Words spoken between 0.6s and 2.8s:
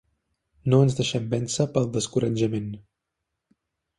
No ens deixem vèncer pel descoratjament.